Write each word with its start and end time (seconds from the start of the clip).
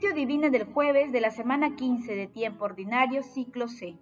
Lectio 0.00 0.16
Divina 0.16 0.48
del 0.48 0.64
jueves 0.64 1.12
de 1.12 1.20
la 1.20 1.30
semana 1.30 1.76
15 1.76 2.16
de 2.16 2.26
tiempo 2.26 2.64
ordinario, 2.64 3.22
ciclo 3.22 3.68
C. 3.68 3.98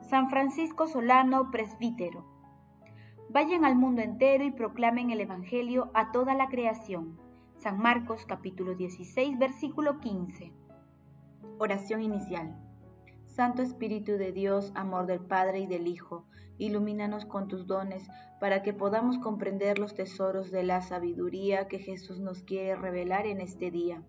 San 0.00 0.30
Francisco 0.30 0.88
Solano, 0.88 1.52
presbítero. 1.52 2.26
Vayan 3.28 3.64
al 3.64 3.76
mundo 3.76 4.02
entero 4.02 4.42
y 4.42 4.50
proclamen 4.50 5.10
el 5.10 5.20
Evangelio 5.20 5.92
a 5.94 6.10
toda 6.10 6.34
la 6.34 6.48
creación. 6.48 7.20
San 7.56 7.78
Marcos 7.78 8.26
capítulo 8.26 8.74
16, 8.74 9.38
versículo 9.38 10.00
15. 10.00 10.52
Oración 11.58 12.02
inicial. 12.02 12.58
Santo 13.26 13.62
Espíritu 13.62 14.18
de 14.18 14.32
Dios, 14.32 14.72
amor 14.74 15.06
del 15.06 15.20
Padre 15.20 15.60
y 15.60 15.66
del 15.68 15.86
Hijo, 15.86 16.26
ilumínanos 16.58 17.26
con 17.26 17.46
tus 17.46 17.68
dones 17.68 18.08
para 18.40 18.64
que 18.64 18.72
podamos 18.72 19.18
comprender 19.18 19.78
los 19.78 19.94
tesoros 19.94 20.50
de 20.50 20.64
la 20.64 20.82
sabiduría 20.82 21.68
que 21.68 21.78
Jesús 21.78 22.18
nos 22.18 22.42
quiere 22.42 22.74
revelar 22.74 23.24
en 23.24 23.40
este 23.40 23.70
día 23.70 24.02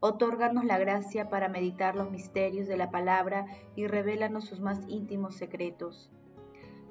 Otórganos 0.00 0.64
la 0.64 0.78
gracia 0.78 1.30
para 1.30 1.48
meditar 1.48 1.96
los 1.96 2.10
misterios 2.10 2.68
de 2.68 2.76
la 2.76 2.90
palabra 2.90 3.46
y 3.74 3.86
revélanos 3.86 4.44
sus 4.44 4.60
más 4.60 4.86
íntimos 4.88 5.36
secretos. 5.36 6.10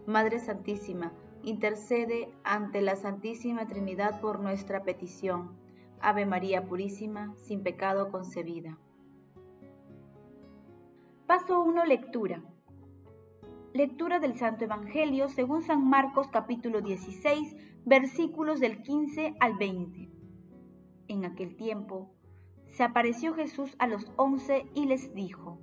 Madre 0.07 0.39
Santísima, 0.39 1.13
intercede 1.43 2.29
ante 2.43 2.81
la 2.81 2.95
Santísima 2.95 3.67
Trinidad 3.67 4.19
por 4.21 4.39
nuestra 4.39 4.83
petición. 4.83 5.55
Ave 5.99 6.25
María 6.25 6.65
Purísima, 6.65 7.33
sin 7.37 7.61
pecado 7.63 8.11
concebida. 8.11 8.77
Paso 11.27 11.61
1. 11.61 11.85
Lectura. 11.85 12.43
Lectura 13.73 14.19
del 14.19 14.37
Santo 14.37 14.65
Evangelio 14.65 15.27
según 15.27 15.61
San 15.61 15.87
Marcos 15.87 16.27
capítulo 16.29 16.81
16, 16.81 17.55
versículos 17.85 18.59
del 18.59 18.81
15 18.81 19.35
al 19.39 19.57
20. 19.57 20.09
En 21.07 21.25
aquel 21.25 21.55
tiempo, 21.55 22.14
se 22.75 22.83
apareció 22.83 23.33
Jesús 23.33 23.73
a 23.79 23.87
los 23.87 24.11
once 24.17 24.65
y 24.73 24.85
les 24.85 25.13
dijo, 25.15 25.57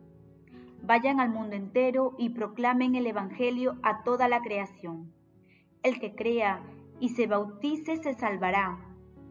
Vayan 0.83 1.21
al 1.21 1.29
mundo 1.29 1.55
entero 1.55 2.15
y 2.17 2.31
proclamen 2.31 2.95
el 2.95 3.07
Evangelio 3.07 3.77
a 3.83 4.03
toda 4.03 4.29
la 4.29 4.41
creación. 4.41 5.13
El 5.83 6.01
que 6.01 6.15
crea 6.15 6.65
y 7.01 7.11
se 7.11 7.27
bautice 7.27 7.99
se 7.99 8.15
salvará. 8.15 8.79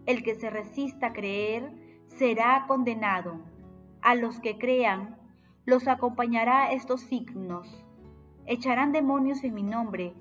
El 0.05 0.21
que 0.21 0.35
se 0.35 0.51
resista 0.51 1.07
a 1.07 1.13
creer 1.13 1.73
será 2.05 2.65
condenado. 2.67 3.41
A 4.03 4.13
los 4.13 4.39
que 4.39 4.59
crean 4.59 5.17
los 5.65 5.87
acompañará 5.87 6.71
estos 6.71 7.01
signos. 7.01 7.83
Echarán 8.45 8.91
demonios 8.91 9.43
en 9.43 9.55
mi 9.55 9.63
nombre, 9.63 10.13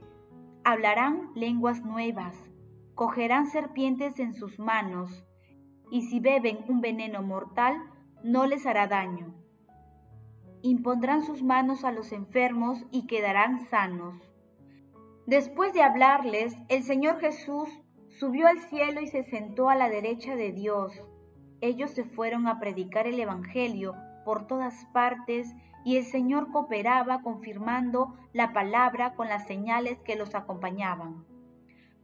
hablarán 0.64 1.30
lenguas 1.34 1.84
nuevas, 1.84 2.34
cogerán 2.95 3.48
serpientes 3.48 4.19
en 4.19 4.33
sus 4.33 4.58
manos 4.58 5.27
y 5.91 6.02
si 6.02 6.20
beben 6.20 6.64
un 6.69 6.80
veneno 6.80 7.22
mortal, 7.22 7.77
no 8.22 8.46
les 8.46 8.66
hará 8.66 8.86
daño. 8.86 9.34
Impondrán 10.62 11.22
sus 11.22 11.42
manos 11.42 11.84
a 11.84 11.92
los 11.92 12.12
enfermos 12.12 12.84
y 12.91 13.06
quedarán 13.06 13.66
sanos. 13.66 14.14
Después 15.27 15.72
de 15.72 15.83
hablarles, 15.83 16.56
el 16.68 16.83
Señor 16.83 17.18
Jesús 17.20 17.68
subió 18.18 18.46
al 18.46 18.58
cielo 18.61 19.00
y 19.00 19.06
se 19.06 19.24
sentó 19.24 19.70
a 19.70 19.74
la 19.74 19.88
derecha 19.88 20.36
de 20.36 20.52
Dios. 20.52 20.92
Ellos 21.61 21.91
se 21.91 22.05
fueron 22.05 22.46
a 22.46 22.58
predicar 22.58 23.06
el 23.06 23.18
Evangelio 23.18 23.95
por 24.24 24.46
todas 24.46 24.86
partes 24.92 25.55
y 25.84 25.96
el 25.96 26.05
Señor 26.05 26.50
cooperaba 26.52 27.23
confirmando 27.23 28.14
la 28.33 28.52
palabra 28.52 29.14
con 29.14 29.29
las 29.29 29.46
señales 29.46 29.98
que 30.00 30.17
los 30.17 30.34
acompañaban. 30.34 31.24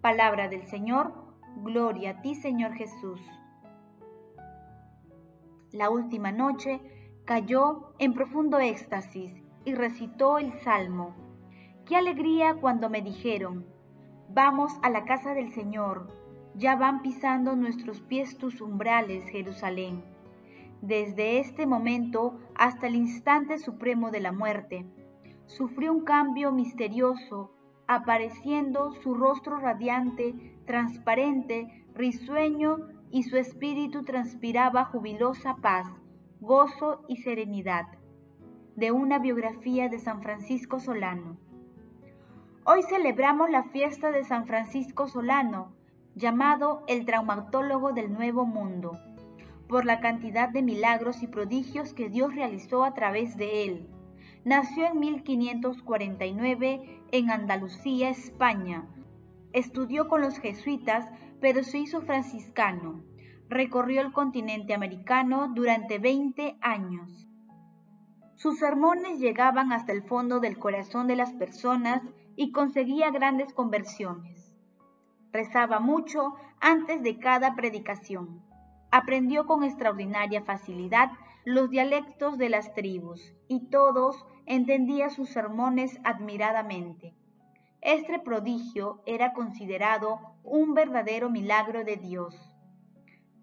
Palabra 0.01 0.49
del 0.49 0.67
Señor, 0.67 1.13
gloria 1.57 2.11
a 2.11 2.23
ti 2.23 2.35
Señor 2.35 2.73
Jesús 2.75 3.21
la 5.77 5.91
última 5.91 6.33
noche, 6.33 6.81
cayó 7.25 7.93
en 7.99 8.15
profundo 8.15 8.59
éxtasis 8.59 9.33
y 9.65 9.75
recitó 9.75 10.39
el 10.39 10.53
salmo. 10.61 11.15
Qué 11.85 11.97
alegría 11.97 12.55
cuando 12.55 12.89
me 12.89 13.03
dijeron, 13.03 13.67
vamos 14.29 14.73
a 14.83 14.91
la 14.91 15.05
casa 15.05 15.35
del 15.35 15.53
Señor, 15.53 16.09
ya 16.55 16.77
van 16.77 17.03
pisando 17.03 17.55
nuestros 17.55 18.01
pies 18.01 18.39
tus 18.39 18.61
umbrales, 18.61 19.25
Jerusalén. 19.29 20.03
Desde 20.83 21.39
este 21.39 21.67
momento 21.67 22.39
hasta 22.55 22.87
el 22.87 22.97
instante 22.97 23.59
supremo 23.59 24.11
de 24.11 24.21
la 24.21 24.33
muerte, 24.33 24.87
sufrió 25.47 25.93
un 25.93 26.05
cambio 26.05 26.53
misterioso, 26.53 27.53
apareciendo 27.87 28.93
su 29.03 29.15
rostro 29.15 29.59
radiante, 29.59 30.57
transparente, 30.65 31.85
risueño 31.95 32.96
y 33.11 33.25
su 33.25 33.37
espíritu 33.37 34.05
transpiraba 34.05 34.85
jubilosa 34.85 35.57
paz, 35.57 35.87
gozo 36.41 37.05
y 37.09 37.19
serenidad. 37.19 37.87
De 38.75 38.93
una 38.93 39.19
biografía 39.19 39.89
de 39.89 39.99
San 39.99 40.23
Francisco 40.23 40.81
Solano. 40.81 41.39
Hoy 42.65 42.83
celebramos 42.83 43.49
la 43.49 43.65
fiesta 43.65 44.11
de 44.11 44.25
San 44.25 44.47
Francisco 44.47 45.09
Solano, 45.09 45.73
llamado 46.15 46.83
el 46.89 47.07
traumatólogo 47.07 47.93
del 47.93 48.13
Nuevo 48.13 48.45
Mundo, 48.45 48.99
por 49.69 49.85
la 49.85 50.01
cantidad 50.01 50.49
de 50.49 50.63
milagros 50.63 51.23
y 51.23 51.27
prodigios 51.27 51.95
que 51.95 52.09
Dios 52.09 52.35
realizó 52.35 52.85
a 52.85 52.93
través 52.93 53.37
de 53.37 53.65
él. 53.65 53.89
Nació 54.45 54.87
en 54.87 55.01
1549 55.01 57.03
en 57.13 57.31
Andalucía, 57.31 58.11
España. 58.11 58.85
Estudió 59.53 60.09
con 60.09 60.21
los 60.21 60.39
jesuitas 60.39 61.09
pero 61.41 61.63
se 61.63 61.79
hizo 61.79 62.03
franciscano. 62.03 63.05
Recorrió 63.49 64.01
el 64.01 64.13
continente 64.13 64.75
americano 64.75 65.49
durante 65.55 65.99
20 65.99 66.59
años. 66.61 67.27
Sus 68.35 68.59
sermones 68.59 69.19
llegaban 69.19 69.73
hasta 69.73 69.93
el 69.93 70.03
fondo 70.03 70.41
del 70.41 70.59
corazón 70.59 71.07
de 71.07 71.17
las 71.17 71.33
personas 71.33 72.03
y 72.37 72.53
conseguía 72.53 73.11
grandes 73.11 73.53
conversiones. 73.55 74.55
Rezaba 75.33 75.81
mucho 75.81 76.35
antes 76.61 77.03
de 77.03 77.19
cada 77.19 77.55
predicación. 77.55 78.43
Aprendió 78.91 79.47
con 79.47 79.65
extraordinaria 79.65 80.43
facilidad 80.43 81.11
los 81.45 81.71
dialectos 81.71 82.39
de 82.39 82.49
las 82.49 82.75
tribus 82.75 83.35
y 83.49 83.69
todos 83.69 84.27
entendían 84.47 85.11
sus 85.11 85.31
sermones 85.31 85.99
admiradamente. 86.05 87.15
Este 87.87 88.19
prodigio 88.19 89.01
era 89.07 89.33
considerado 89.33 90.19
un 90.43 90.75
verdadero 90.75 91.31
milagro 91.31 91.85
de 91.85 91.97
Dios. 91.97 92.35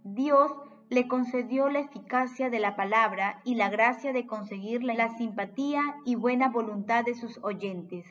Dios 0.03 0.51
le 0.89 1.07
concedió 1.07 1.69
la 1.69 1.79
eficacia 1.79 2.49
de 2.49 2.59
la 2.59 2.75
palabra 2.75 3.39
y 3.45 3.55
la 3.55 3.69
gracia 3.69 4.11
de 4.11 4.27
conseguir 4.27 4.83
la 4.83 5.15
simpatía 5.15 5.81
y 6.03 6.15
buena 6.15 6.49
voluntad 6.49 7.05
de 7.05 7.15
sus 7.15 7.41
oyentes. 7.41 8.05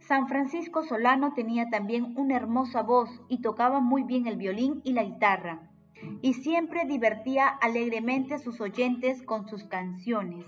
San 0.00 0.26
Francisco 0.26 0.82
Solano 0.82 1.32
tenía 1.32 1.70
también 1.70 2.12
una 2.18 2.34
hermosa 2.34 2.82
voz 2.82 3.22
y 3.28 3.42
tocaba 3.42 3.78
muy 3.78 4.02
bien 4.02 4.26
el 4.26 4.34
violín 4.34 4.80
y 4.82 4.94
la 4.94 5.04
guitarra, 5.04 5.70
y 6.22 6.34
siempre 6.34 6.86
divertía 6.86 7.46
alegremente 7.46 8.34
a 8.34 8.38
sus 8.38 8.60
oyentes 8.60 9.22
con 9.22 9.46
sus 9.46 9.62
canciones. 9.62 10.44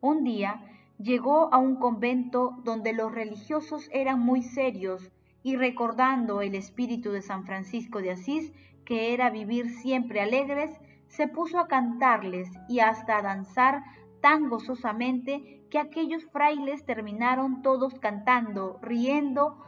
Un 0.00 0.24
día 0.24 0.68
llegó 0.98 1.52
a 1.52 1.58
un 1.58 1.76
convento 1.76 2.56
donde 2.64 2.92
los 2.92 3.12
religiosos 3.12 3.88
eran 3.92 4.20
muy 4.20 4.42
serios 4.42 5.10
y 5.42 5.56
recordando 5.56 6.40
el 6.40 6.54
espíritu 6.54 7.10
de 7.10 7.22
San 7.22 7.44
Francisco 7.44 8.00
de 8.00 8.12
Asís, 8.12 8.52
que 8.84 9.12
era 9.12 9.30
vivir 9.30 9.70
siempre 9.70 10.20
alegres, 10.20 10.70
se 11.08 11.28
puso 11.28 11.58
a 11.58 11.68
cantarles 11.68 12.48
y 12.68 12.80
hasta 12.80 13.18
a 13.18 13.22
danzar 13.22 13.82
tan 14.20 14.48
gozosamente 14.48 15.66
que 15.70 15.78
aquellos 15.78 16.24
frailes 16.26 16.84
terminaron 16.86 17.62
todos 17.62 17.94
cantando, 17.98 18.78
riendo 18.80 19.62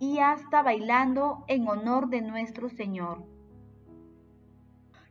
y 0.00 0.18
hasta 0.18 0.62
bailando 0.62 1.44
en 1.48 1.68
honor 1.68 2.08
de 2.08 2.20
nuestro 2.20 2.68
Señor. 2.68 3.24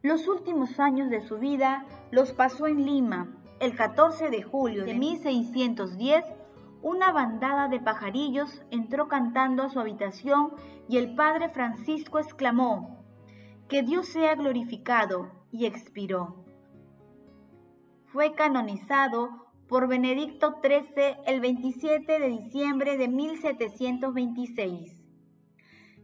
Los 0.04 0.28
últimos 0.28 0.80
años 0.80 1.10
de 1.10 1.22
su 1.22 1.38
vida 1.38 1.86
los 2.10 2.34
pasó 2.34 2.66
en 2.68 2.86
Lima, 2.86 3.38
el 3.60 3.76
14 3.76 4.32
de 4.32 4.42
julio 4.42 4.84
de 4.84 4.96
1610, 4.96 6.26
una 6.82 7.12
bandada 7.12 7.68
de 7.68 7.80
pajarillos 7.80 8.64
entró 8.72 9.08
cantando 9.08 9.62
a 9.62 9.70
su 9.70 9.80
habitación 9.80 10.54
y 10.90 10.98
el 10.98 11.14
padre 11.14 11.50
Francisco 11.50 12.18
exclamó, 12.18 13.06
Que 13.70 13.84
Dios 13.84 14.08
sea 14.08 14.34
glorificado, 14.34 15.30
y 15.52 15.66
expiró. 15.66 16.46
Fue 18.06 18.34
canonizado 18.34 19.52
por 19.68 19.88
Benedicto 19.88 20.56
XIII 20.64 21.18
el 21.28 21.42
27 21.42 22.20
de 22.20 22.28
diciembre 22.28 22.98
de 22.98 23.08
1726. 23.08 25.01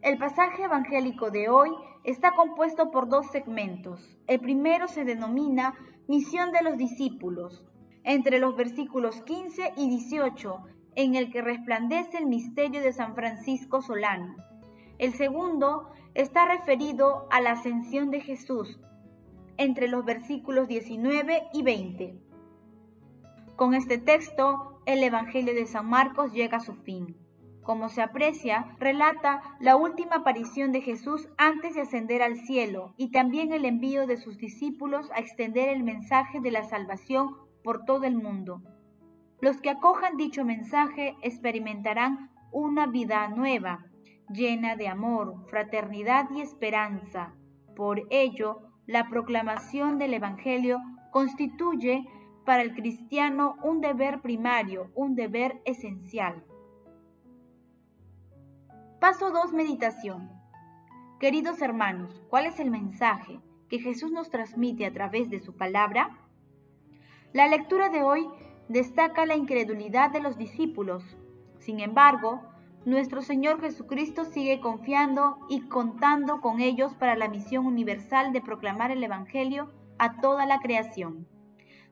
El 0.01 0.17
pasaje 0.17 0.63
evangélico 0.63 1.31
de 1.31 1.49
hoy 1.49 1.71
está 2.03 2.31
compuesto 2.31 2.91
por 2.91 3.09
dos 3.09 3.27
segmentos. 3.31 4.17
El 4.27 4.39
primero 4.39 4.88
se 4.88 5.03
denomina 5.03 5.73
Misión 6.07 6.51
de 6.51 6.61
los 6.63 6.77
discípulos, 6.77 7.65
entre 8.03 8.39
los 8.39 8.55
versículos 8.55 9.21
15 9.23 9.73
y 9.75 9.89
18, 9.89 10.63
en 10.95 11.15
el 11.15 11.31
que 11.31 11.41
resplandece 11.41 12.17
el 12.17 12.27
misterio 12.27 12.81
de 12.81 12.94
San 12.94 13.13
Francisco 13.15 13.81
Solano. 13.81 14.35
El 14.99 15.13
segundo 15.13 15.89
está 16.13 16.45
referido 16.45 17.27
a 17.29 17.41
la 17.41 17.51
ascensión 17.51 18.09
de 18.09 18.21
Jesús, 18.21 18.79
entre 19.57 19.88
los 19.88 20.05
versículos 20.05 20.67
19 20.67 21.43
y 21.53 21.63
20. 21.63 22.21
Con 23.55 23.73
este 23.73 23.97
texto, 23.97 24.79
el 24.85 25.03
Evangelio 25.03 25.53
de 25.53 25.65
San 25.65 25.89
Marcos 25.89 26.31
llega 26.31 26.57
a 26.57 26.61
su 26.61 26.75
fin. 26.75 27.17
Como 27.67 27.89
se 27.89 28.01
aprecia, 28.01 28.77
relata 28.79 29.41
la 29.59 29.75
última 29.75 30.15
aparición 30.15 30.71
de 30.71 30.79
Jesús 30.79 31.27
antes 31.37 31.75
de 31.75 31.81
ascender 31.81 32.21
al 32.21 32.37
cielo 32.37 32.93
y 32.95 33.11
también 33.11 33.51
el 33.51 33.65
envío 33.65 34.07
de 34.07 34.15
sus 34.15 34.37
discípulos 34.37 35.11
a 35.13 35.19
extender 35.19 35.67
el 35.67 35.83
mensaje 35.83 36.39
de 36.39 36.49
la 36.49 36.63
salvación 36.63 37.35
por 37.65 37.83
todo 37.83 38.05
el 38.05 38.15
mundo. 38.15 38.61
Los 39.41 39.59
que 39.59 39.69
acojan 39.69 40.15
dicho 40.15 40.45
mensaje 40.45 41.17
experimentarán 41.21 42.31
una 42.53 42.87
vida 42.87 43.27
nueva, 43.27 43.83
llena 44.29 44.77
de 44.77 44.87
amor, 44.87 45.35
fraternidad 45.49 46.29
y 46.33 46.39
esperanza. 46.39 47.33
Por 47.75 48.07
ello, 48.11 48.61
la 48.85 49.09
proclamación 49.09 49.97
del 49.97 50.13
Evangelio 50.13 50.79
constituye 51.11 52.05
para 52.45 52.63
el 52.63 52.73
cristiano 52.73 53.57
un 53.61 53.81
deber 53.81 54.21
primario, 54.21 54.89
un 54.95 55.15
deber 55.15 55.61
esencial. 55.65 56.45
Paso 58.99 59.29
2. 59.29 59.53
Meditación. 59.53 60.31
Queridos 61.19 61.61
hermanos, 61.61 62.19
¿cuál 62.29 62.47
es 62.47 62.59
el 62.59 62.71
mensaje 62.71 63.39
que 63.69 63.77
Jesús 63.77 64.11
nos 64.11 64.31
transmite 64.31 64.88
a 64.88 64.91
través 64.91 65.29
de 65.29 65.39
su 65.39 65.55
palabra? 65.55 66.17
La 67.31 67.47
lectura 67.47 67.89
de 67.89 68.01
hoy 68.01 68.27
destaca 68.69 69.27
la 69.27 69.35
incredulidad 69.35 70.09
de 70.09 70.19
los 70.19 70.35
discípulos. 70.35 71.03
Sin 71.59 71.79
embargo, 71.79 72.41
nuestro 72.85 73.21
Señor 73.21 73.61
Jesucristo 73.61 74.25
sigue 74.25 74.61
confiando 74.61 75.45
y 75.47 75.67
contando 75.67 76.41
con 76.41 76.59
ellos 76.59 76.95
para 76.95 77.15
la 77.15 77.29
misión 77.29 77.67
universal 77.67 78.33
de 78.33 78.41
proclamar 78.41 78.89
el 78.89 79.03
Evangelio 79.03 79.71
a 80.00 80.19
toda 80.21 80.47
la 80.47 80.59
creación. 80.59 81.27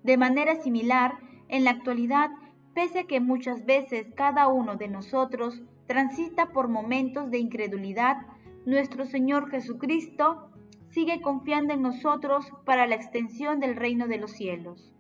De 0.02 0.18
manera 0.18 0.56
similar, 0.56 1.20
en 1.50 1.66
la 1.66 1.70
actualidad, 1.70 2.32
pese 2.74 3.02
a 3.02 3.04
que 3.04 3.20
muchas 3.20 3.64
veces 3.64 4.08
cada 4.16 4.48
uno 4.48 4.76
de 4.76 4.88
nosotros 4.88 5.62
transita 5.88 6.48
por 6.48 6.68
momentos 6.68 7.32
de 7.32 7.40
incredulidad, 7.40 8.18
nuestro 8.66 9.06
Señor 9.06 9.50
Jesucristo 9.50 10.50
sigue 10.90 11.22
confiando 11.22 11.74
en 11.74 11.82
nosotros 11.82 12.46
para 12.66 12.88
la 12.88 12.96
extensión 12.96 13.60
del 13.60 13.76
reino 13.76 14.08
de 14.08 14.18
los 14.18 14.32
cielos. 14.32 14.94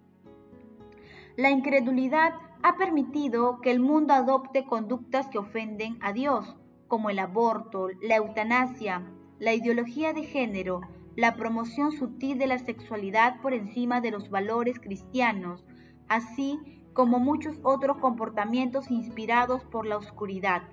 La 1.37 1.49
incredulidad 1.49 2.33
ha 2.63 2.77
permitido 2.77 3.59
que 3.61 3.71
el 3.71 3.79
mundo 3.79 4.13
adopte 4.13 4.65
conductas 4.65 5.27
que 5.27 5.37
ofenden 5.37 5.97
a 6.01 6.13
Dios, 6.13 6.55
como 6.87 7.09
el 7.09 7.19
aborto, 7.19 7.89
la 8.01 8.15
eutanasia, 8.17 9.03
la 9.39 9.53
ideología 9.53 10.13
de 10.13 10.23
género, 10.23 10.81
la 11.15 11.35
promoción 11.35 11.91
sutil 11.91 12.37
de 12.37 12.47
la 12.47 12.59
sexualidad 12.59 13.41
por 13.41 13.53
encima 13.53 14.01
de 14.01 14.11
los 14.11 14.29
valores 14.29 14.79
cristianos, 14.79 15.65
así 16.07 16.59
como 16.95 17.19
muchos 17.19 17.59
otros 17.61 17.97
comportamientos 17.97 18.89
inspirados 18.89 19.63
por 19.65 19.85
la 19.85 19.97
oscuridad. 19.97 20.63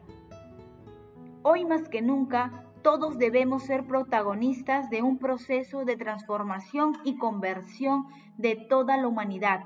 Hoy 1.43 1.65
más 1.65 1.89
que 1.89 2.01
nunca, 2.01 2.65
todos 2.83 3.19
debemos 3.19 3.65
ser 3.65 3.85
protagonistas 3.87 4.89
de 4.89 5.03
un 5.03 5.19
proceso 5.19 5.85
de 5.85 5.97
transformación 5.97 6.97
y 7.05 7.19
conversión 7.19 8.07
de 8.39 8.55
toda 8.55 8.97
la 8.97 9.09
humanidad. 9.09 9.65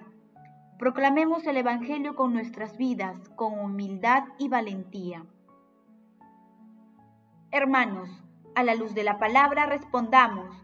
Proclamemos 0.79 1.47
el 1.47 1.58
Evangelio 1.58 2.17
con 2.17 2.32
nuestras 2.32 2.79
vidas, 2.79 3.29
con 3.37 3.58
humildad 3.58 4.25
y 4.38 4.49
valentía. 4.49 5.26
Hermanos, 7.50 8.08
a 8.55 8.64
la 8.64 8.75
luz 8.75 8.94
de 8.94 9.05
la 9.05 9.19
palabra 9.19 9.67
respondamos, 9.67 10.55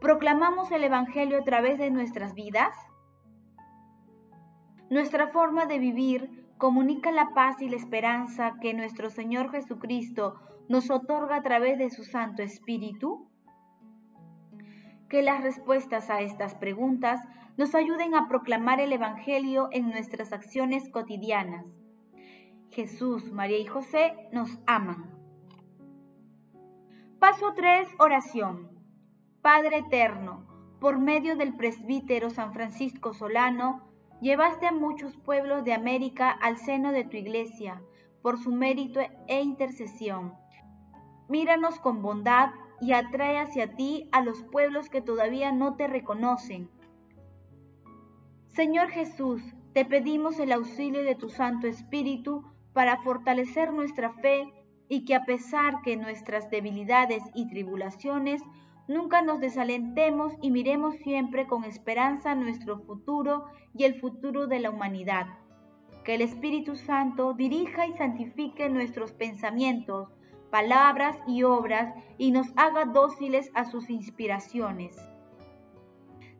¿Proclamamos 0.00 0.72
el 0.72 0.82
Evangelio 0.82 1.38
a 1.38 1.44
través 1.44 1.78
de 1.78 1.90
nuestras 1.90 2.34
vidas? 2.34 2.74
Nuestra 4.90 5.28
forma 5.28 5.66
de 5.66 5.78
vivir 5.78 6.46
comunica 6.56 7.12
la 7.12 7.34
paz 7.34 7.60
y 7.60 7.68
la 7.68 7.76
esperanza 7.76 8.56
que 8.60 8.74
nuestro 8.74 9.10
Señor 9.10 9.50
Jesucristo 9.50 10.40
nos 10.68 10.90
otorga 10.90 11.36
a 11.36 11.42
través 11.42 11.78
de 11.78 11.90
su 11.90 12.04
Santo 12.04 12.42
Espíritu. 12.42 13.28
Que 15.08 15.22
las 15.22 15.42
respuestas 15.42 16.10
a 16.10 16.20
estas 16.20 16.54
preguntas 16.54 17.20
nos 17.56 17.74
ayuden 17.74 18.14
a 18.14 18.28
proclamar 18.28 18.80
el 18.80 18.92
Evangelio 18.92 19.68
en 19.72 19.90
nuestras 19.90 20.32
acciones 20.32 20.88
cotidianas. 20.90 21.66
Jesús, 22.70 23.32
María 23.32 23.58
y 23.58 23.66
José 23.66 24.14
nos 24.32 24.58
aman. 24.66 25.10
Paso 27.18 27.52
3. 27.54 27.88
Oración. 27.98 28.70
Padre 29.42 29.78
eterno, 29.78 30.46
por 30.80 30.98
medio 30.98 31.36
del 31.36 31.56
presbítero 31.56 32.30
San 32.30 32.52
Francisco 32.52 33.12
Solano, 33.12 33.87
llevaste 34.20 34.66
a 34.66 34.72
muchos 34.72 35.16
pueblos 35.16 35.64
de 35.64 35.72
América 35.72 36.30
al 36.30 36.56
seno 36.56 36.92
de 36.92 37.04
tu 37.04 37.16
iglesia, 37.16 37.82
por 38.22 38.38
su 38.38 38.50
mérito 38.50 39.00
e 39.26 39.40
intercesión. 39.40 40.34
Míranos 41.28 41.78
con 41.78 42.02
bondad 42.02 42.50
y 42.80 42.92
atrae 42.92 43.38
hacia 43.38 43.74
ti 43.74 44.08
a 44.12 44.22
los 44.22 44.42
pueblos 44.44 44.88
que 44.88 45.00
todavía 45.00 45.52
no 45.52 45.76
te 45.76 45.86
reconocen. 45.86 46.70
Señor 48.46 48.88
Jesús, 48.88 49.42
te 49.72 49.84
pedimos 49.84 50.38
el 50.40 50.52
auxilio 50.52 51.02
de 51.04 51.14
tu 51.14 51.28
Santo 51.28 51.66
Espíritu 51.66 52.44
para 52.72 53.02
fortalecer 53.02 53.72
nuestra 53.72 54.12
fe 54.14 54.52
y 54.88 55.04
que 55.04 55.14
a 55.14 55.24
pesar 55.24 55.82
que 55.82 55.96
nuestras 55.96 56.50
debilidades 56.50 57.22
y 57.34 57.48
tribulaciones 57.48 58.42
Nunca 58.88 59.20
nos 59.20 59.38
desalentemos 59.38 60.32
y 60.40 60.50
miremos 60.50 60.96
siempre 60.96 61.46
con 61.46 61.64
esperanza 61.64 62.34
nuestro 62.34 62.78
futuro 62.78 63.44
y 63.74 63.84
el 63.84 64.00
futuro 64.00 64.46
de 64.46 64.60
la 64.60 64.70
humanidad. 64.70 65.26
Que 66.04 66.14
el 66.14 66.22
Espíritu 66.22 66.74
Santo 66.74 67.34
dirija 67.34 67.86
y 67.86 67.92
santifique 67.92 68.70
nuestros 68.70 69.12
pensamientos, 69.12 70.08
palabras 70.50 71.18
y 71.26 71.42
obras 71.42 71.94
y 72.16 72.30
nos 72.30 72.46
haga 72.56 72.86
dóciles 72.86 73.50
a 73.52 73.66
sus 73.66 73.90
inspiraciones. 73.90 74.96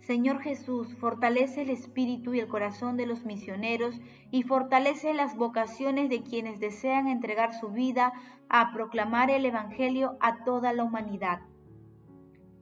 Señor 0.00 0.40
Jesús, 0.40 0.95
fortalece 0.95 1.61
el 1.61 1.69
espíritu 1.69 2.33
y 2.33 2.40
el 2.40 2.49
corazón 2.49 2.97
de 2.97 3.05
los 3.05 3.26
misioneros 3.26 4.00
y 4.31 4.43
fortalece 4.45 5.12
las 5.12 5.37
vocaciones 5.37 6.09
de 6.09 6.23
quienes 6.23 6.61
desean 6.61 7.09
entregar 7.09 7.52
su 7.52 7.69
vida 7.69 8.14
a 8.49 8.73
proclamar 8.73 9.31
el 9.31 9.45
Evangelio 9.45 10.17
a 10.21 10.45
toda 10.45 10.73
la 10.73 10.85
humanidad. 10.85 11.40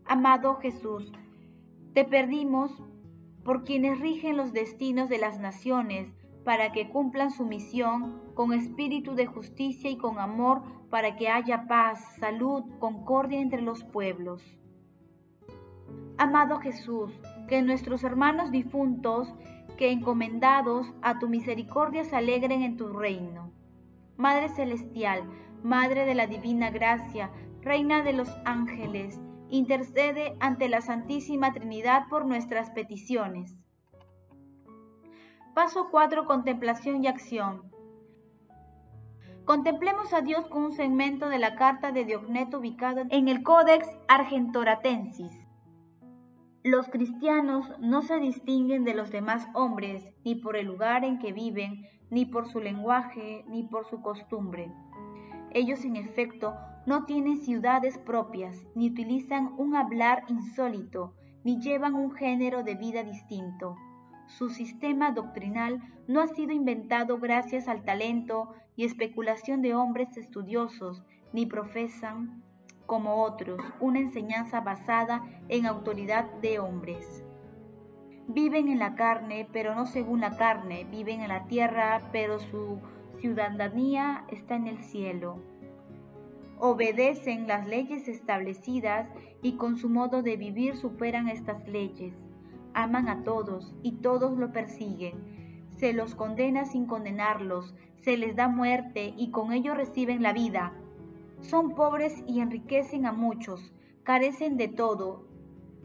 Amado 0.09 0.55
Jesús, 0.57 1.13
te 1.93 2.05
perdimos 2.05 2.71
por 3.45 3.65
quienes 3.65 3.99
rigen 3.99 4.37
los 4.37 4.53
destinos 4.53 5.09
de 5.09 5.19
las 5.19 5.41
naciones 5.41 6.15
para 6.45 6.71
que 6.71 6.89
cumplan 6.89 7.33
su 7.33 7.45
misión 7.45 8.23
con 8.35 8.53
espíritu 8.53 9.17
de 9.17 9.27
justicia 9.27 9.91
y 9.91 9.97
con 9.97 10.21
amor 10.21 10.63
para 10.91 11.17
que 11.17 11.29
haya 11.29 11.67
paz, 11.67 12.19
salud, 12.21 12.63
concordia 12.79 13.41
entre 13.41 13.63
los 13.63 13.83
pueblos. 13.83 14.45
Amado 16.19 16.61
Jesús, 16.61 17.11
que 17.49 17.61
nuestros 17.63 18.05
hermanos 18.05 18.53
difuntos, 18.53 19.35
que 19.77 19.91
encomendados 19.91 20.87
a 21.03 21.19
tu 21.19 21.29
misericordia 21.29 22.05
se 22.05 22.15
alegren 22.15 22.63
en 22.63 22.77
tu 22.77 22.91
reino. 22.91 23.51
Madre 24.17 24.51
Celestial, 24.51 25.25
Madre 25.65 26.07
de 26.07 26.15
la 26.15 26.29
Divina 26.29 26.71
Gracia, 26.71 27.33
Reina 27.61 28.05
de 28.05 28.13
los 28.13 28.31
ángeles, 28.45 29.21
intercede 29.51 30.37
ante 30.41 30.69
la 30.69 30.81
Santísima 30.81 31.53
Trinidad 31.53 32.09
por 32.09 32.27
nuestras 32.27 32.71
peticiones. 32.71 33.57
Paso 35.55 35.89
4. 35.91 36.27
Contemplación 36.27 37.03
y 37.03 37.07
acción. 37.07 37.63
Contemplemos 39.47 40.13
a 40.13 40.23
Dios 40.23 40.47
con 40.49 40.65
un 40.65 40.73
segmento 40.73 41.29
de 41.29 41.39
la 41.39 41.55
carta 41.55 41.93
de 41.93 42.05
Diogneto 42.05 42.59
ubicado 42.59 43.05
en 43.11 43.29
el 43.29 43.43
Codex 43.43 43.89
Argentoratensis. 44.09 45.33
Los 46.65 46.89
cristianos 46.89 47.73
no 47.79 48.03
se 48.03 48.19
distinguen 48.19 48.85
de 48.85 48.95
los 48.95 49.13
demás 49.13 49.47
hombres 49.55 50.05
ni 50.25 50.35
por 50.35 50.57
el 50.57 50.67
lugar 50.67 51.05
en 51.05 51.21
que 51.21 51.33
viven, 51.33 51.87
ni 52.11 52.27
por 52.27 52.49
su 52.49 52.59
lenguaje, 52.59 53.45
ni 53.47 53.63
por 53.63 53.87
su 53.89 54.03
costumbre. 54.03 54.73
Ellos 55.53 55.85
en 55.85 55.95
efecto 55.95 56.55
no 56.87 57.05
tienen 57.05 57.39
ciudades 57.39 57.99
propias, 57.99 58.65
ni 58.77 58.89
utilizan 58.91 59.53
un 59.59 59.75
hablar 59.75 60.23
insólito, 60.29 61.15
ni 61.43 61.61
llevan 61.61 61.95
un 61.95 62.13
género 62.13 62.63
de 62.63 62.77
vida 62.77 63.03
distinto. 63.03 63.75
Su 64.29 64.51
sistema 64.51 65.11
doctrinal 65.11 65.83
no 66.07 66.21
ha 66.21 66.29
sido 66.29 66.53
inventado 66.53 67.19
gracias 67.19 67.67
al 67.67 67.85
talento 67.85 68.55
y 68.77 68.85
especulación 68.85 69.63
de 69.63 69.75
hombres 69.75 70.17
estudiosos, 70.17 71.05
ni 71.33 71.45
profesan, 71.45 72.43
como 72.87 73.25
otros, 73.25 73.61
una 73.81 73.99
enseñanza 73.99 74.61
basada 74.61 75.25
en 75.49 75.67
autoridad 75.67 76.31
de 76.41 76.61
hombres. 76.61 77.25
Viven 78.29 78.69
en 78.69 78.79
la 78.79 78.95
carne, 78.95 79.49
pero 79.53 79.75
no 79.75 79.87
según 79.87 80.21
la 80.21 80.37
carne, 80.37 80.87
viven 80.89 81.21
en 81.21 81.29
la 81.29 81.47
tierra, 81.47 82.11
pero 82.13 82.39
su 82.39 82.81
ciudadanía 83.19 84.25
está 84.29 84.55
en 84.55 84.69
el 84.69 84.79
cielo 84.85 85.43
obedecen 86.59 87.47
las 87.47 87.67
leyes 87.67 88.09
establecidas 88.09 89.09
y 89.43 89.57
con 89.57 89.77
su 89.77 89.89
modo 89.89 90.23
de 90.23 90.37
vivir 90.37 90.77
superan 90.77 91.29
estas 91.29 91.67
leyes. 91.69 92.15
Aman 92.75 93.09
a 93.09 93.23
todos 93.25 93.75
y 93.83 93.93
todos 93.93 94.37
lo 94.39 94.53
persiguen. 94.53 95.69
Se 95.77 95.93
los 95.93 96.15
condena 96.15 96.65
sin 96.65 96.87
condenarlos, 96.87 97.75
se 98.03 98.17
les 98.17 98.37
da 98.37 98.49
muerte 98.49 99.15
y 99.17 99.31
con 99.31 99.53
ello 99.53 99.75
reciben 99.75 100.23
la 100.23 100.33
vida. 100.33 100.73
Son 101.41 101.75
pobres 101.75 102.23
y 102.27 102.41
enriquecen 102.41 103.07
a 103.07 103.13
muchos, 103.13 103.73
carecen 104.03 104.57
de 104.57 104.69
todo. 104.69 105.27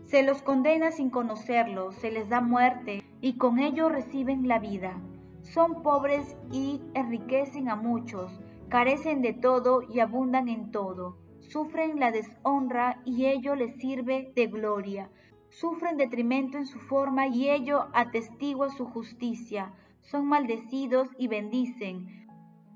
Se 0.06 0.24
los 0.24 0.42
condena 0.42 0.92
sin 0.92 1.10
conocerlos, 1.10 1.96
se 1.96 2.12
les 2.12 2.30
da 2.30 2.42
muerte 2.42 3.04
y 3.22 3.38
con 3.38 3.60
ello 3.60 3.90
reciben 3.90 4.48
la 4.48 4.60
vida. 4.60 5.02
Son 5.42 5.82
pobres 5.82 6.38
y 6.52 6.82
enriquecen 6.94 7.70
a 7.70 7.76
muchos, 7.76 8.40
carecen 8.72 9.22
de 9.22 9.34
todo 9.34 9.82
y 9.82 10.00
abundan 10.00 10.48
en 10.48 10.72
todo. 10.72 11.18
Sufren 11.42 12.00
la 12.00 12.10
deshonra 12.10 13.02
y 13.04 13.26
ello 13.26 13.54
les 13.54 13.76
sirve 13.76 14.32
de 14.34 14.48
gloria. 14.48 15.10
Sufren 15.50 15.98
detrimento 15.98 16.58
en 16.58 16.66
su 16.66 16.80
forma 16.80 17.28
y 17.28 17.50
ello 17.50 17.90
atestigua 17.94 18.70
su 18.70 18.86
justicia. 18.86 19.74
Son 20.00 20.26
maldecidos 20.26 21.10
y 21.18 21.28
bendicen. 21.28 22.08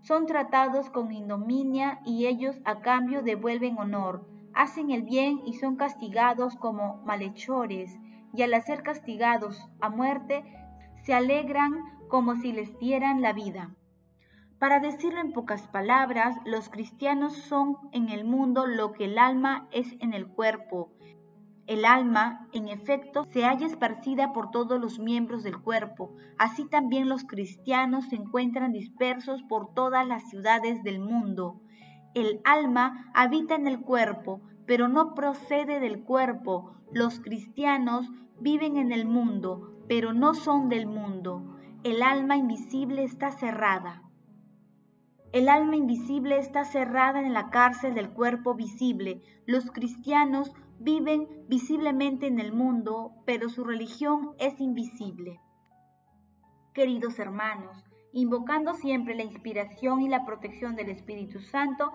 Son 0.01 0.25
tratados 0.25 0.89
con 0.89 1.13
ignominia 1.13 2.01
y 2.05 2.25
ellos 2.25 2.57
a 2.65 2.81
cambio 2.81 3.21
devuelven 3.21 3.77
honor. 3.77 4.27
Hacen 4.53 4.91
el 4.91 5.03
bien 5.03 5.39
y 5.45 5.53
son 5.53 5.77
castigados 5.77 6.57
como 6.57 6.97
malhechores. 7.05 7.97
Y 8.33 8.41
al 8.41 8.61
ser 8.63 8.83
castigados 8.83 9.69
a 9.79 9.87
muerte, 9.87 10.43
se 11.03 11.13
alegran 11.13 11.71
como 12.09 12.35
si 12.35 12.51
les 12.51 12.77
dieran 12.79 13.21
la 13.21 13.31
vida. 13.31 13.73
Para 14.59 14.79
decirlo 14.79 15.19
en 15.19 15.33
pocas 15.33 15.67
palabras, 15.67 16.37
los 16.45 16.69
cristianos 16.69 17.35
son 17.35 17.77
en 17.91 18.07
el 18.09 18.23
mundo 18.23 18.67
lo 18.67 18.93
que 18.93 19.05
el 19.05 19.17
alma 19.17 19.67
es 19.71 19.95
en 19.99 20.13
el 20.13 20.27
cuerpo. 20.27 20.93
El 21.67 21.83
alma, 21.83 22.47
en 22.53 22.69
efecto, 22.69 23.25
se 23.31 23.43
halla 23.43 23.65
esparcida 23.65 24.31
por 24.31 24.51
todos 24.51 24.79
los 24.79 24.99
miembros 24.99 25.43
del 25.43 25.59
cuerpo. 25.59 26.15
Así 26.37 26.65
también 26.69 27.09
los 27.09 27.25
cristianos 27.25 28.05
se 28.05 28.15
encuentran 28.15 28.71
dispersos 28.71 29.43
por 29.43 29.73
todas 29.73 30.07
las 30.07 30.29
ciudades 30.29 30.83
del 30.83 30.99
mundo. 30.99 31.59
El 32.13 32.39
alma 32.45 33.11
habita 33.13 33.55
en 33.55 33.67
el 33.67 33.81
cuerpo, 33.81 34.41
pero 34.65 34.87
no 34.87 35.15
procede 35.15 35.81
del 35.81 36.03
cuerpo. 36.03 36.71
Los 36.93 37.19
cristianos 37.19 38.09
viven 38.39 38.77
en 38.77 38.93
el 38.93 39.05
mundo, 39.05 39.73
pero 39.89 40.13
no 40.13 40.33
son 40.33 40.69
del 40.69 40.87
mundo. 40.87 41.57
El 41.83 42.03
alma 42.03 42.37
invisible 42.37 43.03
está 43.03 43.31
cerrada. 43.31 44.04
El 45.35 45.49
alma 45.49 45.75
invisible 45.75 46.37
está 46.37 46.63
cerrada 46.63 47.19
en 47.19 47.33
la 47.33 47.49
cárcel 47.49 47.93
del 47.93 48.09
cuerpo 48.11 48.55
visible. 48.55 49.21
Los 49.45 49.69
cristianos 49.69 50.53
viven 50.79 51.27
visiblemente 51.49 52.27
en 52.27 52.39
el 52.39 52.53
mundo, 52.53 53.11
pero 53.25 53.49
su 53.49 53.65
religión 53.65 54.31
es 54.39 54.61
invisible. 54.61 55.41
Queridos 56.73 57.19
hermanos, 57.19 57.83
invocando 58.13 58.75
siempre 58.75 59.13
la 59.13 59.23
inspiración 59.23 60.03
y 60.03 60.07
la 60.07 60.25
protección 60.25 60.77
del 60.77 60.89
Espíritu 60.89 61.41
Santo, 61.41 61.91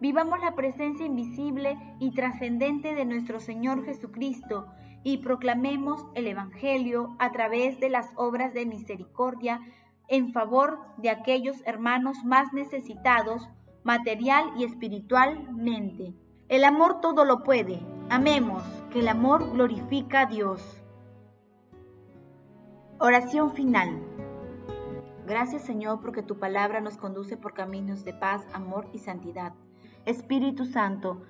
vivamos 0.00 0.38
la 0.38 0.54
presencia 0.54 1.04
invisible 1.04 1.76
y 1.98 2.12
trascendente 2.12 2.94
de 2.94 3.06
nuestro 3.06 3.40
Señor 3.40 3.84
Jesucristo 3.84 4.68
y 5.02 5.18
proclamemos 5.18 6.06
el 6.14 6.28
Evangelio 6.28 7.16
a 7.18 7.32
través 7.32 7.80
de 7.80 7.88
las 7.88 8.12
obras 8.14 8.54
de 8.54 8.66
misericordia 8.66 9.60
en 10.08 10.32
favor 10.32 10.78
de 10.98 11.10
aquellos 11.10 11.56
hermanos 11.66 12.24
más 12.24 12.52
necesitados 12.52 13.48
material 13.84 14.50
y 14.56 14.64
espiritualmente. 14.64 16.14
El 16.48 16.64
amor 16.64 17.00
todo 17.00 17.24
lo 17.24 17.44
puede. 17.44 17.80
Amemos, 18.10 18.62
que 18.90 19.00
el 19.00 19.08
amor 19.08 19.50
glorifica 19.52 20.22
a 20.22 20.26
Dios. 20.26 20.82
Oración 22.98 23.52
final. 23.52 24.02
Gracias 25.26 25.62
Señor 25.62 26.00
porque 26.00 26.22
tu 26.22 26.38
palabra 26.38 26.80
nos 26.80 26.96
conduce 26.96 27.36
por 27.36 27.54
caminos 27.54 28.04
de 28.04 28.14
paz, 28.14 28.46
amor 28.52 28.88
y 28.92 28.98
santidad. 28.98 29.54
Espíritu 30.04 30.66
Santo, 30.66 31.22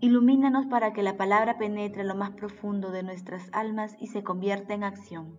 ilumínanos 0.00 0.66
para 0.66 0.92
que 0.92 1.02
la 1.02 1.16
palabra 1.16 1.58
penetre 1.58 2.04
lo 2.04 2.14
más 2.14 2.30
profundo 2.30 2.90
de 2.90 3.02
nuestras 3.02 3.48
almas 3.52 3.96
y 4.00 4.08
se 4.08 4.22
convierta 4.22 4.74
en 4.74 4.84
acción. 4.84 5.38